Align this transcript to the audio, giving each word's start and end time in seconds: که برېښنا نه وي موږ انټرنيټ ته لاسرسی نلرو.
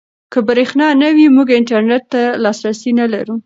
که 0.31 0.39
برېښنا 0.47 0.87
نه 1.01 1.09
وي 1.15 1.25
موږ 1.35 1.47
انټرنيټ 1.59 2.03
ته 2.13 2.21
لاسرسی 2.43 2.91
نلرو. 2.97 3.35